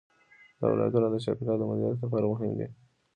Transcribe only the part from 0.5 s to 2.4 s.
دا ولایتونه د چاپیریال د مدیریت لپاره